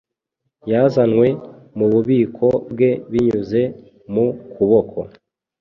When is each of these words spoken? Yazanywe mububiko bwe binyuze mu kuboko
Yazanywe 0.71 1.27
mububiko 1.77 2.47
bwe 2.71 2.89
binyuze 3.11 3.61
mu 4.13 4.25
kuboko 4.53 4.99